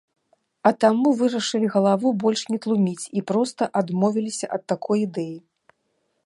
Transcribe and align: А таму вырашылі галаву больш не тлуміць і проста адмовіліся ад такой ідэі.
А 0.67 0.69
таму 0.85 1.11
вырашылі 1.19 1.67
галаву 1.75 2.13
больш 2.23 2.41
не 2.53 2.59
тлуміць 2.63 3.05
і 3.21 3.23
проста 3.33 3.63
адмовіліся 3.83 4.45
ад 4.59 4.65
такой 4.75 4.99
ідэі. 5.07 5.37